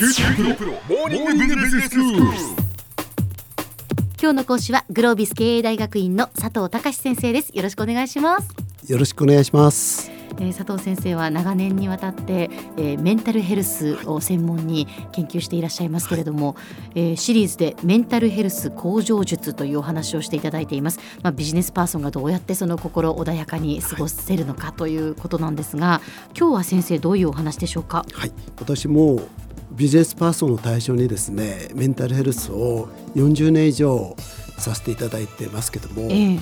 [0.00, 2.22] QT PRO モーニングビジネススクール
[4.18, 7.50] 今日の講師はグロービス経営大学院の佐藤隆先生です。
[7.50, 8.48] よろしくお願いします、
[8.90, 10.10] よろしくお願いします。
[10.38, 16.56] えー佐藤先生は長年にわたって、えーメンタルヘルスを専門に研究していらっしゃいますけれども、
[16.94, 26.00] えーシリーズでメンタルヘルス向上術というお話をしていただいています、まあ、ビジネスパーソンがどうやってその心穏やかに過ごせるのかということなんですが
[26.34, 28.06] 今日は先生どういうお話でしょうか？
[28.14, 29.20] はい、私も
[29.72, 34.16] ビジネスパーソンを対象にですね、メンタルヘルスを40年以上
[34.58, 36.38] させていただいてますけども、ええ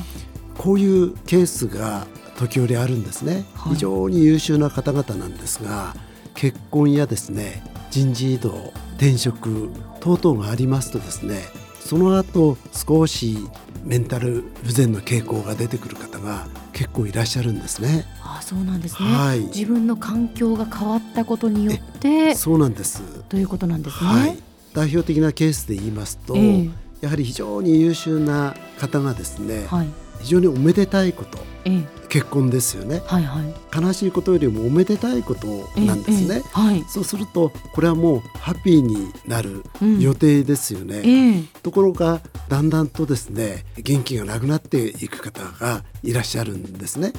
[0.57, 2.05] こういうケースが
[2.37, 3.45] 時折あるんですね。
[3.55, 5.95] はい非常に優秀な方々なんですが、
[6.35, 9.71] 結婚やですね、人事異動、転職
[10.01, 11.43] 等々がありますとですね、
[11.81, 13.39] その後少し
[13.85, 18.05] メンタル不全の傾向が出てくる方が結構いらっしゃるんですね。
[18.39, 19.41] ああそうなんですね、はい。
[19.41, 23.03] 自分の環境が変わったことによってそうなんです。
[23.29, 24.39] ということなんですね、はい、
[24.73, 26.71] 代表的なケースで言いますと、ええ。
[27.01, 29.89] やはり非常に優秀な方がですね、はい
[30.21, 31.99] 非常におめでたいことええ。
[32.09, 33.03] 結婚ですよね。
[33.05, 33.55] はいはい。
[33.79, 35.47] 悲しいことよりもおめでたいこと
[35.79, 36.85] なんですね、ええええはい。
[36.89, 40.01] そうするとこれはもうハッピーになるうん。
[40.01, 41.43] 予定ですよね、ええ。
[41.63, 47.13] ところがだんだんとですね元気がなくなっていく方がいらっしゃるんですね。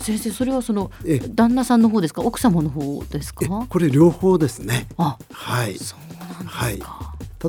[0.00, 1.28] 先生それはそのええ。
[1.28, 2.22] 旦那さんの方ですか？
[2.22, 3.44] 奥様の方ですか？
[3.44, 4.88] えこれ両方ですね。
[4.96, 5.78] あはい。
[5.78, 6.80] そうなんですか、はい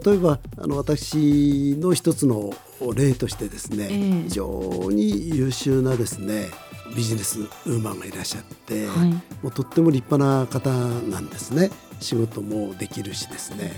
[0.03, 2.51] 例えばあの私の一つの
[2.95, 4.23] 例としてですね、ええ。
[4.23, 6.47] 非常に優秀なですね
[6.95, 9.09] ビジネスウーマンがいらっしゃって、はい。
[9.09, 10.69] もうとっても立派な方
[11.09, 11.71] なんですね。
[11.99, 13.73] 仕事もできるしですね。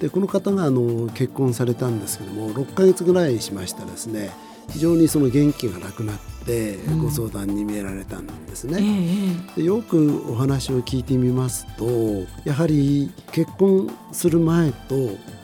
[0.00, 4.30] でこの方があの結婚されたんですけども6ヶ月ぐらいしましたらですね
[4.68, 7.02] 非常にその元気がなくなってうん。
[7.04, 8.78] ご相談に見えられたんですね。
[8.80, 9.60] えええ。
[9.60, 11.86] でよくお話を聞いてみますと
[12.44, 14.96] やはり結婚する前と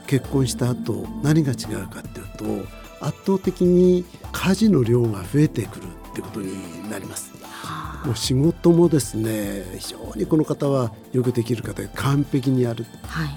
[0.09, 2.67] 結婚した後何が違うかっていうと
[3.01, 7.33] 圧倒的に家事の量が増えてくるってことになります。
[8.05, 12.87] もう仕事もですね非常にこの方はよくできる方で完璧にやる。
[13.05, 13.28] あはい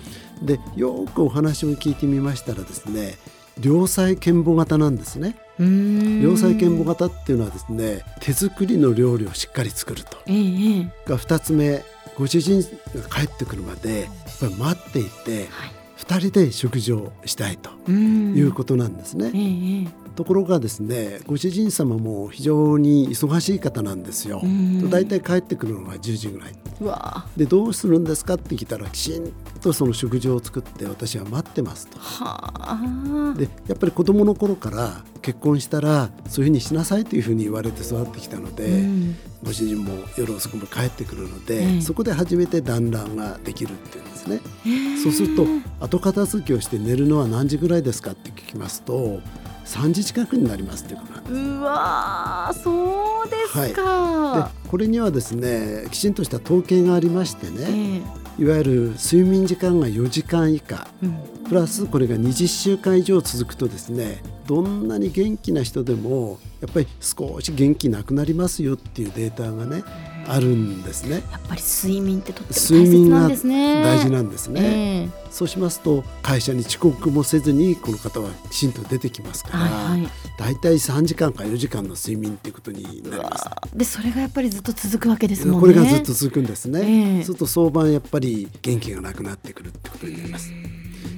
[0.41, 3.15] でよくお話を聞いてみましたらですね
[3.61, 5.35] 良妻賢母型なんですね。
[5.59, 10.17] 良妻賢母型っていうのはですね手作りの料理をしっかり作ると。
[10.25, 11.83] ええええが2つ目
[12.17, 12.67] ご主人が
[13.15, 14.09] 帰ってくるまでやっ
[14.39, 19.31] ぱり待っていてはい2人で食事をしたいということなんですね。
[19.33, 24.47] えええところがですねご主人様も非常に忙しい方なんですよう。
[24.47, 26.53] んだいたい帰ってくるのが10時ぐらい。
[27.37, 31.99] でどうするんですかって聞いたらきちんとその食事を作って私は待ってますと。
[31.99, 44.39] はあでやっぱり子供の頃から結婚したらそういうふうにしなさいというふうに言われて育ってきたので、うんご主人も夜遅くも帰ってくるので、ええそこで初めて団らんができるっていうんですね。
[45.01, 45.47] そうすると
[45.79, 49.19] 後片付けをして寝るのは何時ぐらいですかって聞きますと
[49.65, 51.35] 3時近くになりますっていうことなんです。
[51.35, 53.35] うわーそうで
[53.69, 58.01] すか、でこれにはですねきちんとした統計がありましてね、
[58.37, 60.87] えいわゆる睡眠時間が4時間以下。
[61.03, 61.31] えうん。
[61.51, 69.83] プラスこれが20週間以上続くとですねどんなに元気な人でもやっぱり少し元気なくなりますよっていうデータがね
[70.27, 71.23] あるんですね。
[71.31, 73.83] やっぱり睡眠ってとっても睡大切なん眠がですね。
[73.83, 74.61] 大事なんですね。
[74.61, 80.09] ええそうしますと会社に遅刻もせずにこの方はきちんと出てきますから、はいはい。
[80.37, 83.45] だいたい3時間か4時間の睡眠っていうことになります。
[83.73, 85.61] でそれがやっぱりずっと続くわけですもんね。
[85.61, 86.81] これがずっと続くんですね。
[86.81, 90.51] ええそうすると早晩やっぱり元気がなくなってくるってことになります。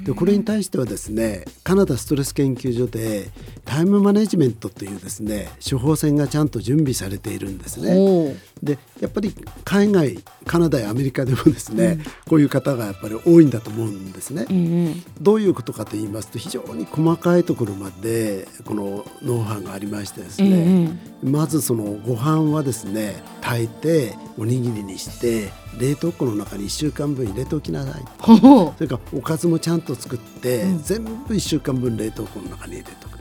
[0.03, 3.30] でこれに対してはですねカナダストレス研究所で
[3.66, 8.35] タイムマネジメントというですね処方箋がちゃんと準備されているんですね。
[8.62, 9.35] でやっぱり
[9.66, 14.46] 海外カナダやアメリカでもですね、こういう方がやっぱり多いんだと思うんですね。
[14.50, 30.84] ええどういうことかと言いますと非常に細かいところまでこのノウハウがありましてですえね、えまずそのご飯はですね炊いておにぎりにして冷凍庫の中に1週間分入れておきなさいほほそれからおかずもちゃんと作って、うん。
[30.84, 33.08] 全部1週間分冷凍庫の中に入れておく。
[33.08, 33.12] はい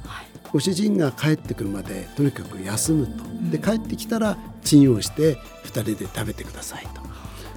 [0.53, 3.25] ご主人が帰ってくるまでとにかく休むと。
[3.51, 7.03] で帰ってきたらチンをして2人で食べてくださいと。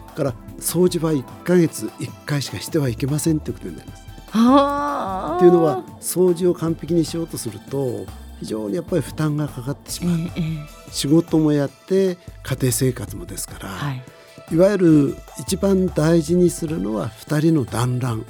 [0.08, 4.04] だから掃除は1ヶ月1回しかしてはいけませんってことになります。
[4.30, 5.36] はあ。
[5.38, 8.06] っていうのは掃除を完璧にしようとすると
[8.40, 14.04] 非常にやっぱり負担がかかってしえまう、ええ仕事もやって家庭生活もですから、えはい。
[14.52, 18.22] いわゆる一番大事にするのは2人の団らん。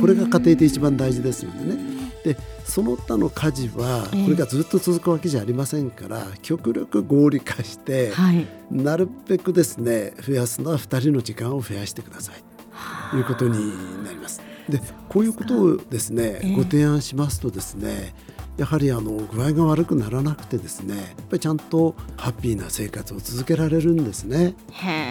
[0.00, 1.96] これが家庭で一番大事ですのでね。
[2.24, 4.24] でその他の家事はええ。
[4.24, 8.46] これがずっと続くわけじゃありませんから極力合理化してはい。
[8.70, 13.16] なるべくですね増やすのは2人の時間を増やしてください。
[13.16, 14.42] いうことになります。
[14.68, 16.56] でこういうことをですね、ええ。
[16.56, 18.14] ご提案しますとですね
[18.56, 24.54] やはりあの具合が悪くならなくてですねやっぱりちゃんとハッピーな生活を続けられるんですね。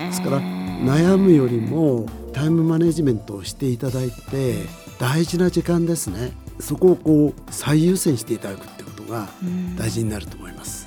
[0.07, 4.55] ですから悩むよりもタイムマネジメントをしていただいて
[4.99, 10.84] 大事な時間ですねそこをこう最優先していただくってことがうん大事になると思います。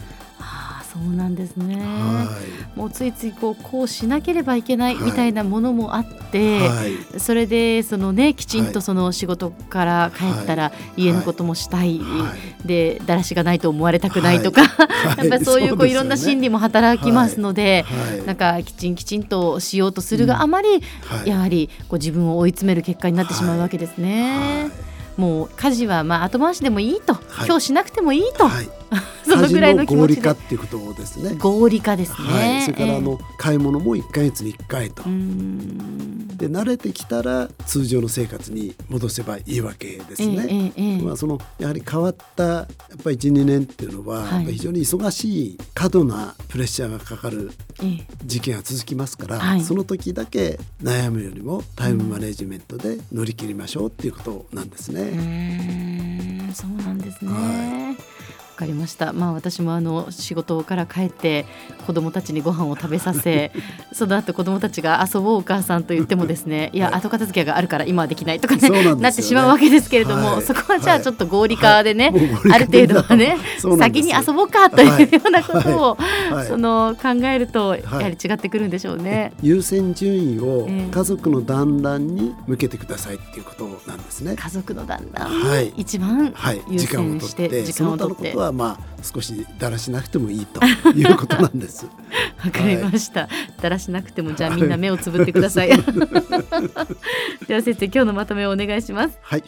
[0.99, 1.77] そうなんですね。
[1.77, 2.29] は
[2.75, 5.05] もうついついこうこうしなければいけないはい。
[5.05, 7.21] みたいなものもあっい、て、はい。
[7.21, 8.73] それでそのねきちんはい。
[8.73, 12.35] とその仕事から帰ったら家のこともしたい、は
[12.65, 12.67] い。
[12.67, 15.19] でだらしがないと思われたくないとか、はい。
[15.19, 18.27] やっぱりそういうこういろんな心理も働きますので、はい。
[18.27, 21.29] なんかきちんきちんとしようとするがあまり、はい。
[21.29, 24.88] やはりこう自分を追い詰める結果になってしまうわけですね。
[25.19, 27.47] はいもう家事はまあ後回しでもいいと、はい。
[27.47, 28.69] 今日しなくてもいいと、はい、
[29.29, 30.21] そのぐらいの気持ちで。
[30.21, 31.35] 合理化っていうことですね。
[31.37, 32.17] 合理化ですね。
[32.29, 35.03] はい、それからあえの買い物も1ヶ月に1回と。
[35.03, 40.47] で慣れてきたら通常の生活に戻せばいいわけですええね。
[40.49, 41.03] ええええ。
[41.03, 42.67] まあ、そのやはり変わったやっ
[43.03, 47.51] ぱり12年っていうのは、非常に忙しい過度なプレッシャーがかかる
[47.83, 55.03] ええ時期が続きますから、はいその時だけ悩むよりもタイムマネジメントで乗り切りましょうっていうことなんですうね。
[55.03, 57.31] ーんそうなんですね。
[57.33, 57.39] は
[57.88, 57.88] わ
[58.59, 59.13] かりました。
[59.13, 61.47] まあ私もあの仕事から帰って
[61.87, 63.53] 子供たちにご飯を食べさせ、
[63.93, 66.95] その後子供たちが遊ぼうお母さんと言ってもですね、 いやはい。
[66.97, 68.95] 後片付けがあるから今はできないとかねなね。
[69.01, 70.43] なってしまうわけですけれども、はい。
[70.43, 72.53] そこはじゃあちょっと合理化でね、はい。
[72.53, 73.39] ある程度はね
[73.79, 75.99] 先に遊ぼうかというようなことを、
[76.49, 79.33] その考えるとやはり違ってくるんでしょうね。
[79.41, 80.91] 優先順位をええ。
[80.91, 84.35] 家族の団らんに向けてくださいっていうことなんですね。
[84.37, 85.73] 家族の旦那はい。
[85.77, 88.33] 一番はい、優時間を先して時間をとって。
[88.33, 91.87] とはまあ少しだらしなくてもいいということなんです。
[92.45, 93.29] わかりました。
[93.61, 95.69] だらしなくてもじゃあみんな目をつぶってください。
[97.47, 99.19] では先生今日のまとめをお願いします。
[99.23, 99.45] はい、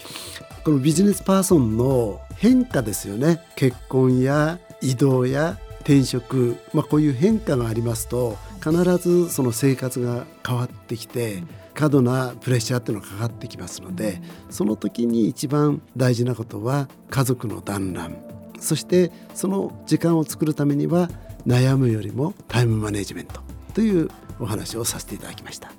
[0.65, 11.43] このビジネスパーソンの変化ですよね結婚や移動や転職、まあ、こういう変化がありますと必ずその生活が変わってきて
[11.75, 14.21] 過度なプレッシャーっていうのがかかってきますので
[14.51, 18.30] その時に一番大事なことは家族の団らん
[18.61, 21.11] そしてその時間を作るためには
[21.47, 23.41] 悩むよりもタイムマネジメント
[23.75, 25.73] というお話をさせていただきました。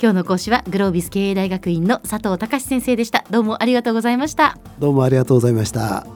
[0.00, 3.24] 今日の講師はグロービス経営大学院の佐藤隆先生でした。
[3.30, 4.58] どうもありがとうございました。
[4.78, 6.15] どうもありがとうございました。